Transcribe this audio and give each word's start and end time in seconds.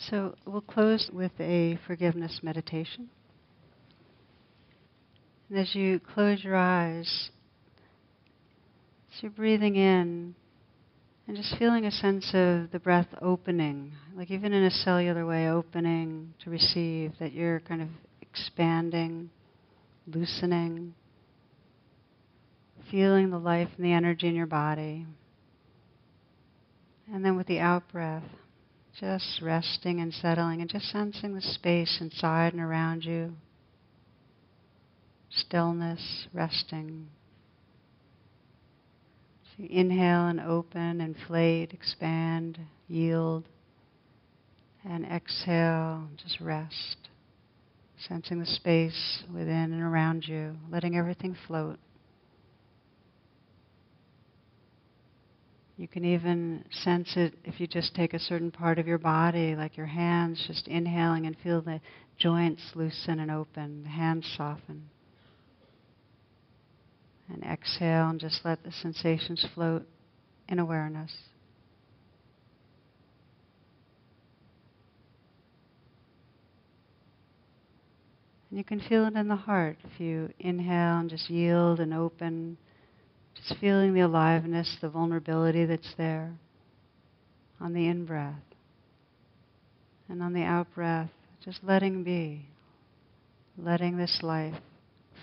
So 0.00 0.36
we'll 0.46 0.60
close 0.60 1.10
with 1.12 1.32
a 1.40 1.78
forgiveness 1.86 2.40
meditation. 2.42 3.08
And 5.50 5.58
as 5.58 5.74
you 5.74 5.98
close 5.98 6.44
your 6.44 6.54
eyes, 6.54 7.30
as 9.12 9.22
you're 9.22 9.32
breathing 9.32 9.74
in 9.74 10.34
and 11.26 11.36
just 11.36 11.56
feeling 11.58 11.84
a 11.84 11.90
sense 11.90 12.26
of 12.32 12.70
the 12.70 12.80
breath 12.80 13.08
opening, 13.20 13.92
like 14.14 14.30
even 14.30 14.52
in 14.52 14.64
a 14.64 14.70
cellular 14.70 15.26
way, 15.26 15.48
opening 15.48 16.32
to 16.44 16.50
receive, 16.50 17.12
that 17.18 17.32
you're 17.32 17.60
kind 17.60 17.82
of 17.82 17.88
expanding, 18.22 19.30
loosening, 20.06 20.94
feeling 22.90 23.30
the 23.30 23.38
life 23.38 23.68
and 23.76 23.84
the 23.84 23.92
energy 23.92 24.28
in 24.28 24.34
your 24.34 24.46
body. 24.46 25.06
And 27.12 27.24
then 27.24 27.36
with 27.36 27.46
the 27.46 27.58
out 27.58 27.90
breath, 27.90 28.22
just 29.00 29.40
resting 29.42 30.00
and 30.00 30.12
settling 30.12 30.60
and 30.60 30.68
just 30.68 30.86
sensing 30.86 31.34
the 31.34 31.42
space 31.42 31.98
inside 32.00 32.52
and 32.52 32.62
around 32.62 33.04
you. 33.04 33.32
Stillness, 35.30 36.26
resting. 36.32 37.08
So 39.56 39.64
inhale 39.68 40.26
and 40.26 40.40
open, 40.40 41.00
inflate, 41.00 41.72
expand, 41.72 42.58
yield. 42.88 43.44
And 44.84 45.04
exhale, 45.04 46.08
just 46.16 46.40
rest. 46.40 46.96
Sensing 48.08 48.38
the 48.38 48.46
space 48.46 49.22
within 49.32 49.72
and 49.72 49.82
around 49.82 50.26
you, 50.26 50.54
letting 50.70 50.96
everything 50.96 51.36
float. 51.46 51.78
You 55.78 55.86
can 55.86 56.04
even 56.04 56.64
sense 56.72 57.16
it 57.16 57.34
if 57.44 57.60
you 57.60 57.68
just 57.68 57.94
take 57.94 58.12
a 58.12 58.18
certain 58.18 58.50
part 58.50 58.80
of 58.80 58.88
your 58.88 58.98
body, 58.98 59.54
like 59.54 59.76
your 59.76 59.86
hands, 59.86 60.42
just 60.44 60.66
inhaling 60.66 61.24
and 61.24 61.36
feel 61.38 61.60
the 61.62 61.80
joints 62.18 62.72
loosen 62.74 63.20
and 63.20 63.30
open, 63.30 63.84
the 63.84 63.88
hands 63.88 64.26
soften. 64.36 64.90
And 67.32 67.44
exhale 67.44 68.08
and 68.08 68.18
just 68.18 68.44
let 68.44 68.64
the 68.64 68.72
sensations 68.72 69.46
float 69.54 69.86
in 70.48 70.58
awareness. 70.58 71.12
And 78.50 78.58
you 78.58 78.64
can 78.64 78.80
feel 78.80 79.06
it 79.06 79.14
in 79.14 79.28
the 79.28 79.36
heart 79.36 79.76
if 79.84 80.00
you 80.00 80.30
inhale 80.40 80.98
and 80.98 81.08
just 81.08 81.30
yield 81.30 81.78
and 81.78 81.94
open 81.94 82.56
just 83.46 83.60
feeling 83.60 83.94
the 83.94 84.00
aliveness, 84.00 84.76
the 84.80 84.88
vulnerability 84.88 85.64
that's 85.64 85.94
there 85.96 86.32
on 87.60 87.72
the 87.72 87.86
in 87.86 88.04
breath. 88.04 88.34
And 90.08 90.22
on 90.22 90.32
the 90.32 90.42
out 90.42 90.68
breath, 90.74 91.10
just 91.44 91.60
letting 91.62 92.02
be, 92.02 92.46
letting 93.56 93.96
this 93.96 94.20
life 94.22 94.54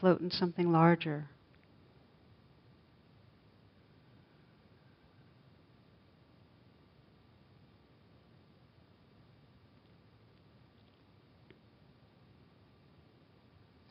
float 0.00 0.20
in 0.20 0.30
something 0.30 0.70
larger. 0.70 1.24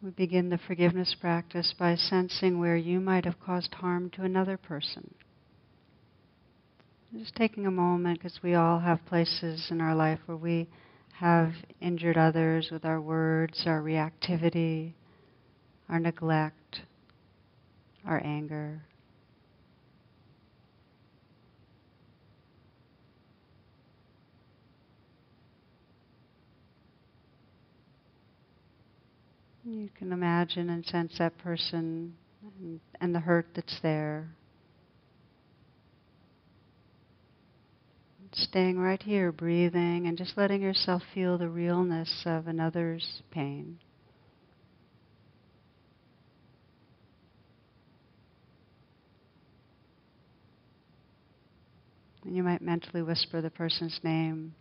We 0.04 0.10
begin 0.10 0.50
the 0.50 0.58
forgiveness 0.58 1.16
practice 1.18 1.74
by 1.80 1.96
sensing 1.96 2.60
where 2.60 2.76
you 2.76 3.00
might 3.00 3.24
have 3.24 3.40
caused 3.40 3.74
harm 3.76 4.10
to 4.12 4.24
another 4.24 4.58
person. 4.58 5.16
Just 7.18 7.36
taking 7.36 7.66
a 7.66 7.72
moment 7.72 8.20
because 8.20 8.44
we 8.44 8.54
all 8.54 8.80
have 8.80 9.06
places 9.06 9.68
in 9.72 9.80
our 9.80 9.96
life 9.96 10.20
where 10.26 10.36
we 10.36 10.68
have 11.14 11.54
injured 11.80 12.18
others 12.18 12.70
with 12.70 12.84
our 12.84 13.00
words, 13.00 13.64
our 13.66 13.82
reactivity, 13.82 14.92
our 15.88 16.00
neglect, 16.00 16.82
our 18.06 18.22
anger. 18.26 18.82
You 29.66 29.90
can 29.98 30.12
imagine 30.12 30.70
and 30.70 30.86
sense 30.86 31.14
that 31.20 31.38
person 31.38 32.16
and, 32.60 32.80
and 33.00 33.16
the 33.16 33.20
hurt 33.20 33.48
that's 33.56 33.80
there. 33.82 34.28
Staying 38.34 38.80
right 38.80 39.02
here, 39.02 39.32
breathing, 39.32 40.08
and 40.08 40.18
just 40.18 40.36
letting 40.38 40.62
yourself 40.62 41.02
feel 41.14 41.38
the 41.38 41.48
realness 41.48 42.24
of 42.26 42.48
another's 42.48 43.22
pain. 43.32 43.80
And 52.26 52.36
you 52.36 52.44
might 52.44 52.62
mentally 52.62 53.04
whisper 53.04 53.40
the 53.40 53.52
person's 53.52 54.00
name 54.04 54.56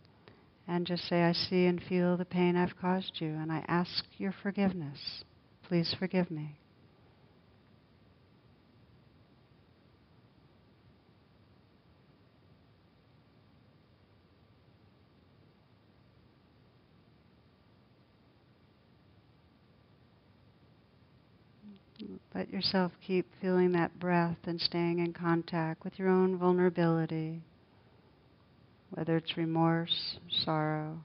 and 0.67 0.87
just 0.87 1.09
say, 1.09 1.23
I 1.23 1.33
see 1.33 1.67
and 1.67 1.83
feel 1.83 2.17
the 2.17 2.25
pain 2.25 2.57
I've 2.57 2.77
caused 2.81 3.21
you, 3.21 3.29
and 3.29 3.51
I 3.51 3.65
ask 3.69 4.05
your 4.19 4.33
forgiveness. 4.43 5.25
Please 5.63 5.95
forgive 5.99 6.31
me. 6.31 6.57
Let 22.35 22.51
yourself 22.51 22.93
keep 23.07 23.27
feeling 23.41 23.73
that 23.73 23.99
breath 24.01 24.39
and 24.45 24.61
staying 24.61 24.99
in 24.99 25.13
contact 25.13 25.85
with 25.85 25.99
your 25.99 26.09
own 26.09 26.37
vulnerability 26.39 27.43
whether 28.95 29.17
it's 29.17 29.37
remorse, 29.37 30.19
sorrow. 30.45 31.03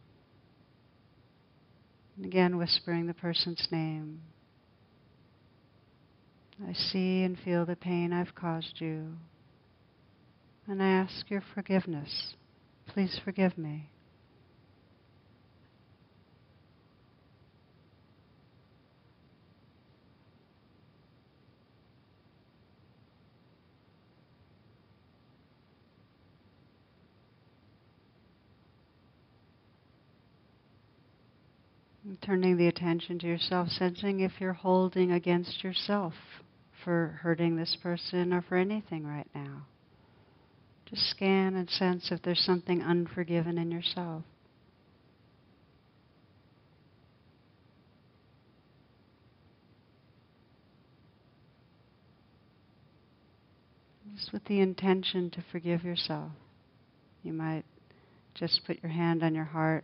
And 2.16 2.26
again, 2.26 2.58
whispering 2.58 3.08
the 3.08 3.14
person's 3.14 3.68
name. 3.72 4.22
I 6.68 6.74
see 6.74 7.24
and 7.24 7.38
feel 7.40 7.66
the 7.66 7.76
pain 7.76 8.12
I've 8.12 8.34
caused 8.36 8.76
you. 8.80 9.14
And 10.68 10.82
I 10.82 10.88
ask 10.88 11.30
your 11.30 11.44
forgiveness. 11.54 12.34
Please 12.88 13.20
forgive 13.24 13.58
me. 13.58 13.90
Turning 32.22 32.58
the 32.58 32.68
attention 32.68 33.20
to 33.20 33.28
yourself, 33.28 33.70
sensing 33.70 34.20
if 34.20 34.34
you're 34.40 34.54
holding 34.54 35.12
against 35.12 35.64
yourself 35.64 36.14
for 36.84 37.20
hurting 37.22 37.56
this 37.56 37.78
person 37.82 38.34
or 38.34 38.42
for 38.42 38.56
anything 38.56 39.06
right 39.06 39.28
now. 39.36 39.66
Just 40.90 41.10
scan 41.10 41.56
and 41.56 41.70
sense 41.70 42.12
if 42.12 42.22
there's 42.22 42.40
something 42.40 42.82
unforgiven 42.82 43.58
in 43.58 43.72
yourself. 43.72 44.24
Just 54.16 54.34
with 54.34 54.46
the 54.46 54.62
intention 54.62 55.30
to 55.32 55.44
forgive 55.52 55.84
yourself. 55.84 56.32
You 57.22 57.34
might 57.34 57.66
just 58.34 58.62
put 58.66 58.82
your 58.82 58.92
hand 58.92 59.24
on 59.24 59.36
your 59.36 59.44
heart 59.44 59.84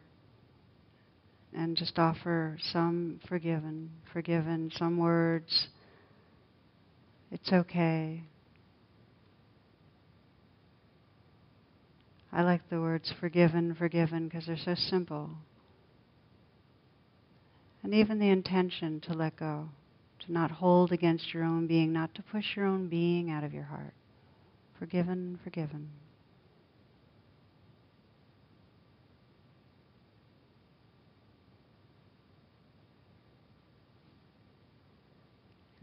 and 1.55 1.77
just 1.77 1.97
offer 1.97 2.57
some 2.71 3.19
forgiven, 3.27 3.89
forgiven, 4.11 4.71
some 4.75 4.97
words. 4.97 5.67
It's 7.31 7.51
okay. 7.51 8.23
I 12.31 12.41
like 12.41 12.67
the 12.69 12.81
words 12.81 13.13
forgiven, 13.19 13.75
forgiven 13.75 14.27
because 14.27 14.47
they're 14.47 14.57
so 14.57 14.75
simple. 14.75 15.29
And 17.83 17.93
even 17.93 18.17
the 18.17 18.29
intention 18.29 19.01
to 19.01 19.13
let 19.13 19.35
go, 19.35 19.69
to 20.25 20.31
not 20.31 20.49
hold 20.49 20.91
against 20.91 21.33
your 21.33 21.43
own 21.43 21.67
being, 21.67 21.93
not 21.93 22.15
to 22.15 22.23
push 22.23 22.55
your 22.55 22.65
own 22.65 22.87
being 22.87 23.29
out 23.29 23.43
of 23.43 23.53
your 23.53 23.65
heart. 23.65 23.93
Forgiven, 24.79 25.39
forgiven. 25.43 25.89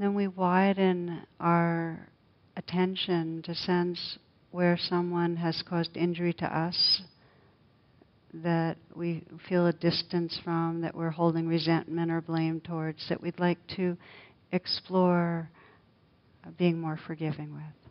Then 0.00 0.14
we 0.14 0.28
widen 0.28 1.26
our 1.40 2.08
attention 2.56 3.42
to 3.42 3.54
sense 3.54 4.18
where 4.50 4.78
someone 4.78 5.36
has 5.36 5.62
caused 5.68 5.94
injury 5.94 6.32
to 6.32 6.46
us 6.46 7.02
that 8.32 8.78
we 8.96 9.22
feel 9.46 9.66
a 9.66 9.74
distance 9.74 10.40
from, 10.42 10.80
that 10.80 10.96
we're 10.96 11.10
holding 11.10 11.46
resentment 11.46 12.10
or 12.10 12.22
blame 12.22 12.62
towards, 12.62 13.10
that 13.10 13.20
we'd 13.20 13.38
like 13.38 13.58
to 13.76 13.94
explore 14.52 15.50
being 16.56 16.80
more 16.80 16.98
forgiving 17.06 17.52
with. 17.52 17.90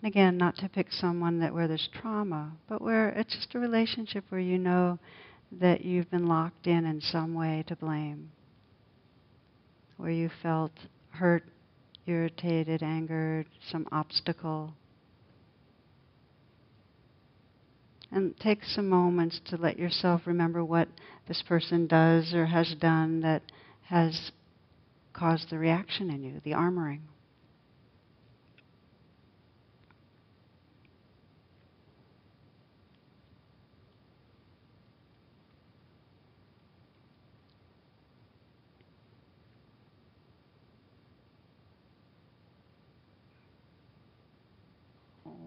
And 0.00 0.08
again, 0.08 0.38
not 0.38 0.56
to 0.56 0.68
pick 0.70 0.90
someone 0.92 1.40
that 1.40 1.52
where 1.52 1.68
there's 1.68 1.90
trauma, 1.92 2.52
but 2.70 2.80
where 2.80 3.10
it's 3.10 3.36
just 3.36 3.54
a 3.54 3.58
relationship 3.58 4.24
where 4.30 4.40
you 4.40 4.56
know 4.56 4.98
that 5.60 5.84
you've 5.84 6.10
been 6.10 6.26
locked 6.26 6.66
in 6.66 6.86
in 6.86 7.02
some 7.02 7.34
way 7.34 7.64
to 7.68 7.76
blame, 7.76 8.30
where 9.98 10.10
you 10.10 10.30
felt 10.42 10.72
hurt, 11.12 11.44
irritated, 12.06 12.82
angered, 12.82 13.46
some 13.70 13.86
obstacle. 13.92 14.74
And 18.10 18.36
take 18.38 18.64
some 18.64 18.88
moments 18.88 19.40
to 19.46 19.56
let 19.56 19.78
yourself 19.78 20.22
remember 20.26 20.64
what 20.64 20.88
this 21.28 21.42
person 21.48 21.86
does 21.86 22.34
or 22.34 22.46
has 22.46 22.74
done 22.80 23.20
that 23.20 23.42
has 23.84 24.32
caused 25.12 25.50
the 25.50 25.58
reaction 25.58 26.10
in 26.10 26.22
you, 26.22 26.40
the 26.44 26.52
armoring. 26.52 27.00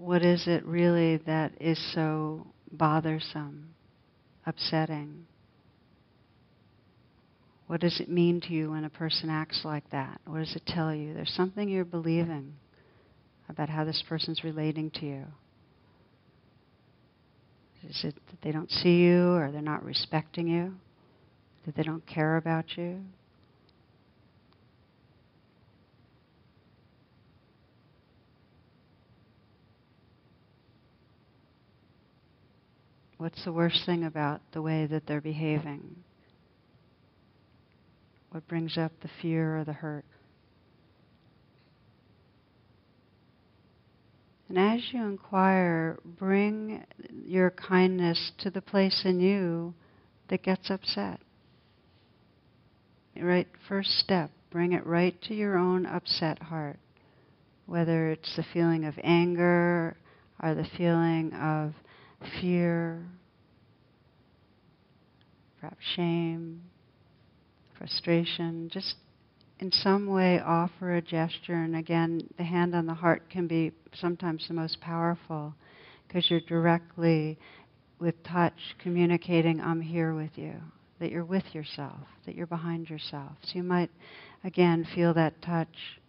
What 0.05 0.23
is 0.23 0.43
it 0.45 0.63
really 0.65 1.17
that 1.25 1.51
is 1.59 1.79
so 1.95 2.45
bothersome, 2.71 3.69
upsetting? 4.45 5.25
What 7.65 7.81
does 7.81 7.99
it 7.99 8.07
mean 8.07 8.39
to 8.41 8.53
you 8.53 8.71
when 8.71 8.83
a 8.83 8.89
person 8.89 9.31
acts 9.31 9.61
like 9.65 9.89
that? 9.89 10.21
What 10.25 10.39
does 10.39 10.55
it 10.55 10.61
tell 10.67 10.93
you? 10.93 11.15
There's 11.15 11.33
something 11.33 11.67
you're 11.67 11.83
believing 11.85 12.53
about 13.49 13.67
how 13.67 13.83
this 13.83 14.03
person's 14.07 14.43
relating 14.43 14.91
to 14.91 15.05
you. 15.07 15.23
Is 17.89 18.03
it 18.03 18.13
that 18.29 18.41
they 18.43 18.51
don't 18.51 18.69
see 18.69 18.97
you 18.97 19.31
or 19.31 19.51
they're 19.51 19.61
not 19.61 19.83
respecting 19.83 20.47
you? 20.47 20.75
That 21.65 21.75
they 21.75 21.83
don't 21.83 22.05
care 22.05 22.37
about 22.37 22.77
you? 22.77 22.99
What's 33.25 33.43
the 33.43 33.51
worst 33.51 33.87
thing 33.87 34.03
about 34.03 34.41
the 34.53 34.61
way 34.61 34.85
that 34.85 35.07
they're 35.07 35.19
behaving? 35.19 35.95
What 38.29 38.47
brings 38.47 38.77
up 38.77 38.91
the 39.01 39.09
fear 39.19 39.57
or 39.57 39.63
the 39.63 39.73
hurt? 39.73 40.05
And 44.47 44.59
as 44.59 44.79
you 44.91 45.03
inquire, 45.03 45.97
bring 46.19 46.85
your 47.25 47.49
kindness 47.49 48.31
to 48.41 48.51
the 48.51 48.61
place 48.61 49.01
in 49.05 49.19
you 49.19 49.73
that 50.29 50.43
gets 50.43 50.69
upset. 50.69 51.19
Right, 53.19 53.47
first 53.67 53.89
step, 53.97 54.29
bring 54.51 54.73
it 54.73 54.85
right 54.85 55.19
to 55.23 55.33
your 55.33 55.57
own 55.57 55.87
upset 55.87 56.43
heart. 56.43 56.77
Whether 57.65 58.11
it's 58.11 58.35
the 58.35 58.45
feeling 58.53 58.85
of 58.85 58.93
anger 59.03 59.97
or 60.43 60.53
the 60.53 60.67
feeling 60.77 61.33
of 61.33 61.73
fear, 62.41 63.05
perhaps 65.59 65.83
shame, 65.95 66.61
frustration, 67.77 68.69
just 68.71 68.95
in 69.59 69.71
some 69.71 70.07
way 70.07 70.39
offer 70.39 70.95
a 70.95 71.01
gesture. 71.01 71.55
And 71.55 71.75
again, 71.75 72.27
the 72.37 72.43
hand 72.43 72.75
on 72.75 72.85
the 72.85 72.93
heart 72.93 73.29
can 73.29 73.47
be 73.47 73.71
sometimes 73.93 74.45
the 74.47 74.53
most 74.53 74.79
powerful 74.81 75.55
because 76.07 76.29
you're 76.29 76.41
directly, 76.41 77.37
with 77.99 78.21
touch, 78.23 78.75
communicating, 78.81 79.61
I'm 79.61 79.81
here 79.81 80.13
with 80.13 80.31
you, 80.35 80.53
that 80.99 81.11
you're 81.11 81.25
with 81.25 81.45
yourself, 81.53 81.99
that 82.25 82.35
you're 82.35 82.45
behind 82.45 82.89
yourself. 82.89 83.31
So 83.43 83.53
you 83.55 83.63
might, 83.63 83.89
again, 84.43 84.85
feel 84.93 85.13
that 85.13 85.41
touch 85.41 85.99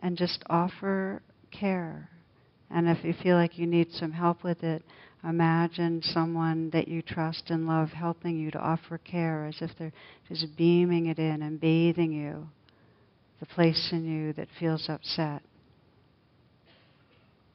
and 0.00 0.16
just 0.16 0.42
offer 0.48 1.22
care. 1.50 2.10
And 2.70 2.88
if 2.88 3.04
you 3.04 3.14
feel 3.22 3.36
like 3.36 3.58
you 3.58 3.66
need 3.66 3.92
some 3.92 4.12
help 4.12 4.44
with 4.44 4.62
it, 4.62 4.82
imagine 5.24 6.00
someone 6.02 6.70
that 6.70 6.88
you 6.88 7.02
trust 7.02 7.50
and 7.50 7.66
love 7.66 7.88
helping 7.90 8.38
you 8.38 8.50
to 8.52 8.58
offer 8.58 8.98
care 8.98 9.46
as 9.46 9.56
if 9.60 9.70
they're 9.78 9.92
just 10.28 10.46
beaming 10.56 11.06
it 11.06 11.18
in 11.18 11.42
and 11.42 11.60
bathing 11.60 12.12
you, 12.12 12.46
the 13.40 13.46
place 13.46 13.88
in 13.92 14.04
you 14.04 14.32
that 14.34 14.48
feels 14.58 14.88
upset, 14.88 15.42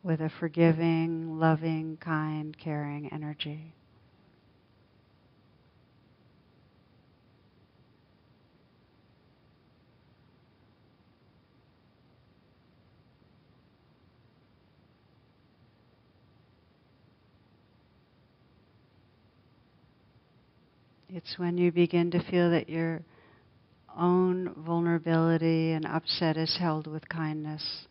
with 0.04 0.20
a 0.20 0.32
forgiving, 0.40 1.40
loving, 1.40 1.98
kind, 2.02 2.58
caring 2.58 3.12
energy. 3.14 3.74
It's 21.16 21.38
when 21.38 21.60
you 21.60 21.72
begin 21.72 22.10
to 22.12 22.32
feel 22.32 22.50
that 22.50 22.70
your 22.70 23.04
own 23.96 24.52
vulnerability 24.66 25.74
and 25.74 25.86
upset 25.86 26.38
is 26.38 26.58
held 26.60 26.88
with 26.88 27.08
kindness 27.08 27.86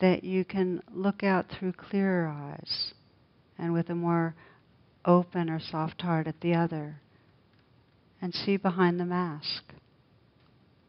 that 0.00 0.24
you 0.24 0.42
can 0.42 0.80
look 0.94 1.22
out 1.22 1.44
through 1.50 1.74
clearer 1.74 2.28
eyes 2.28 2.94
and 3.58 3.74
with 3.74 3.90
a 3.90 3.94
more 3.94 4.34
open 5.04 5.50
or 5.50 5.60
soft 5.60 6.00
heart 6.00 6.26
at 6.26 6.40
the 6.40 6.54
other 6.54 7.02
and 8.22 8.32
see 8.32 8.56
behind 8.56 8.98
the 8.98 9.04
mask. 9.04 9.64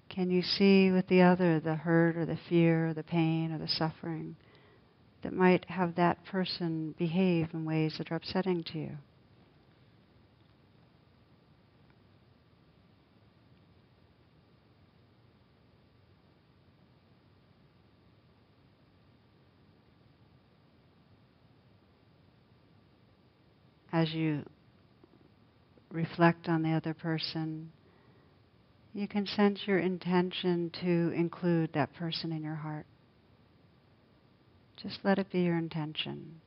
Can 0.07 0.31
you 0.31 0.43
see 0.43 0.91
with 0.91 1.07
the 1.07 1.23
other 1.23 1.59
the 1.59 1.75
hurt 1.75 2.15
or 2.15 2.25
the 2.25 2.39
fear 2.47 2.87
or 2.87 2.93
the 2.93 3.03
pain 3.03 3.51
or 3.51 3.57
the 3.57 3.67
suffering 3.67 4.37
that 5.23 5.33
might 5.33 5.65
have 5.65 5.95
that 5.95 6.23
person 6.23 6.95
behave 6.97 7.49
in 7.53 7.65
ways 7.65 7.95
that 7.97 8.13
are 8.13 8.15
upsetting 8.15 8.63
to 8.71 8.77
you? 8.79 8.91
As 24.03 24.13
you 24.13 24.43
reflect 25.91 26.49
on 26.49 26.61
the 26.61 26.73
other 26.73 26.93
person, 26.93 27.71
you 28.93 29.07
can 29.07 29.25
sense 29.25 29.61
your 29.65 29.79
intention 29.79 30.69
to 30.81 31.13
include 31.15 31.71
that 31.73 31.93
person 31.93 32.33
in 32.33 32.43
your 32.43 32.55
heart. 32.55 32.85
Just 34.75 34.99
let 35.03 35.19
it 35.19 35.31
be 35.31 35.39
your 35.39 35.57
intention. 35.57 36.41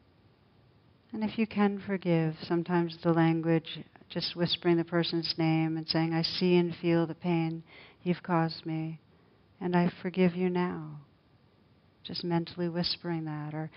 And 1.14 1.24
if 1.24 1.38
you 1.38 1.46
can 1.46 1.82
forgive, 1.86 2.34
sometimes 2.42 2.98
the 3.02 3.12
language, 3.12 3.78
just 4.10 4.36
whispering 4.36 4.76
the 4.76 4.84
person's 4.84 5.34
name 5.38 5.78
and 5.78 5.88
saying, 5.88 6.12
I 6.12 6.22
see 6.22 6.56
and 6.56 6.76
feel 6.82 7.06
the 7.06 7.14
pain 7.14 7.62
you've 8.02 8.22
caused 8.22 8.66
me, 8.66 9.00
and 9.62 9.74
I 9.74 9.90
forgive 10.02 10.36
you 10.36 10.50
now. 10.50 11.00
Just 12.04 12.22
mentally 12.22 12.68
whispering 12.68 13.24
that, 13.24 13.54
or 13.54 13.70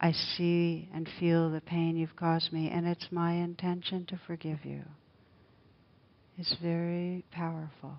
I 0.00 0.12
see 0.12 0.88
and 0.92 1.08
feel 1.18 1.50
the 1.50 1.60
pain 1.60 1.96
you've 1.96 2.16
caused 2.16 2.52
me, 2.52 2.68
and 2.68 2.86
it's 2.86 3.08
my 3.10 3.32
intention 3.32 4.04
to 4.06 4.20
forgive 4.26 4.64
you. 4.64 4.82
It's 6.38 6.54
very 6.62 7.24
powerful. 7.32 7.96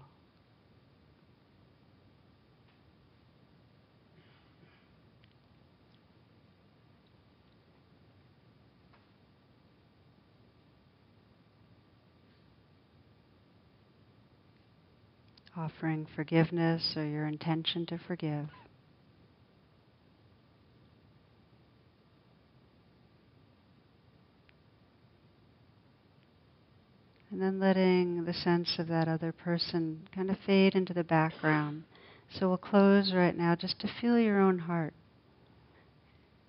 Offering 15.55 16.05
forgiveness 16.15 16.93
or 16.95 17.03
your 17.03 17.25
intention 17.25 17.87
to 17.87 17.97
forgive. 18.07 18.47
Letting 27.59 28.25
the 28.25 28.33
sense 28.33 28.75
of 28.77 28.87
that 28.89 29.07
other 29.07 29.31
person 29.31 30.07
kind 30.13 30.29
of 30.29 30.37
fade 30.45 30.75
into 30.75 30.93
the 30.93 31.03
background. 31.03 31.83
So 32.31 32.49
we'll 32.49 32.57
close 32.57 33.13
right 33.13 33.35
now 33.35 33.55
just 33.55 33.79
to 33.79 33.89
feel 33.99 34.19
your 34.19 34.39
own 34.39 34.59
heart. 34.59 34.93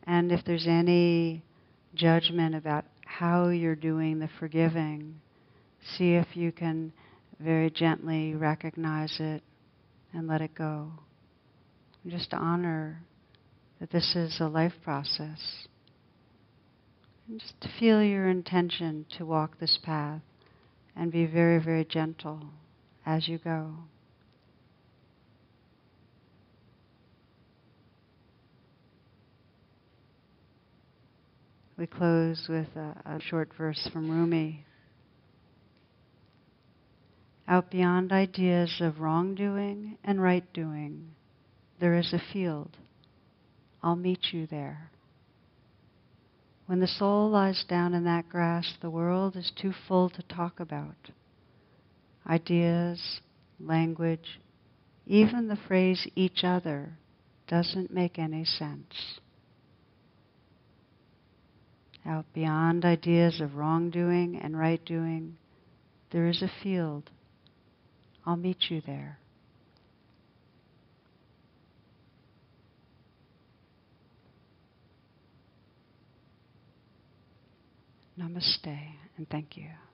And 0.06 0.30
if 0.30 0.44
there's 0.44 0.66
any 0.66 1.42
judgment 1.94 2.54
about 2.54 2.84
how 3.04 3.48
you're 3.48 3.74
doing 3.74 4.18
the 4.18 4.28
forgiving. 4.38 5.14
See 5.96 6.12
if 6.14 6.26
you 6.34 6.52
can 6.52 6.92
very 7.40 7.70
gently 7.70 8.34
recognize 8.34 9.16
it 9.18 9.42
and 10.12 10.28
let 10.28 10.42
it 10.42 10.54
go. 10.54 10.92
And 12.02 12.12
just 12.12 12.34
honor 12.34 13.00
that 13.80 13.90
this 13.90 14.14
is 14.14 14.38
a 14.40 14.46
life 14.46 14.74
process. 14.84 15.66
And 17.28 17.40
just 17.40 17.60
to 17.62 17.68
feel 17.80 18.02
your 18.02 18.28
intention 18.28 19.06
to 19.16 19.24
walk 19.24 19.58
this 19.58 19.78
path 19.82 20.20
and 20.98 21.12
be 21.12 21.26
very, 21.26 21.62
very 21.62 21.84
gentle 21.84 22.42
as 23.06 23.28
you 23.28 23.38
go. 23.38 23.72
We 31.76 31.86
close 31.86 32.46
with 32.48 32.66
a, 32.74 32.96
a 33.06 33.20
short 33.20 33.50
verse 33.56 33.88
from 33.92 34.10
Rumi. 34.10 34.64
Out 37.46 37.70
beyond 37.70 38.10
ideas 38.10 38.78
of 38.80 38.98
wrongdoing 38.98 39.96
and 40.02 40.20
right 40.20 40.52
doing, 40.52 41.12
there 41.80 41.94
is 41.94 42.12
a 42.12 42.20
field. 42.32 42.76
I'll 43.80 43.94
meet 43.94 44.32
you 44.32 44.48
there. 44.48 44.90
When 46.68 46.80
the 46.80 46.86
soul 46.86 47.30
lies 47.30 47.64
down 47.66 47.94
in 47.94 48.04
that 48.04 48.28
grass, 48.28 48.74
the 48.82 48.90
world 48.90 49.36
is 49.36 49.50
too 49.56 49.72
full 49.72 50.10
to 50.10 50.22
talk 50.24 50.60
about. 50.60 51.12
Ideas, 52.26 53.22
language, 53.58 54.38
even 55.06 55.48
the 55.48 55.56
phrase 55.56 56.06
each 56.14 56.44
other 56.44 56.98
doesn't 57.46 57.90
make 57.90 58.18
any 58.18 58.44
sense. 58.44 59.18
Out 62.04 62.26
beyond 62.34 62.84
ideas 62.84 63.40
of 63.40 63.56
wrongdoing 63.56 64.36
and 64.36 64.58
right 64.58 64.84
doing, 64.84 65.38
there 66.10 66.28
is 66.28 66.42
a 66.42 66.52
field. 66.62 67.08
I'll 68.26 68.36
meet 68.36 68.64
you 68.68 68.82
there. 68.82 69.18
Namaste 78.18 78.76
and 79.16 79.28
thank 79.30 79.56
you. 79.56 79.87